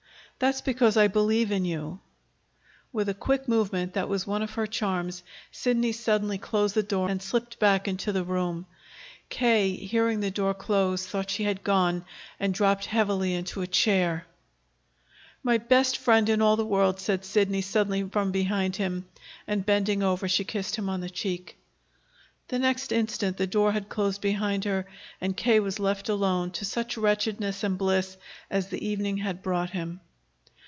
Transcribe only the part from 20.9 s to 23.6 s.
the cheek. The next instant the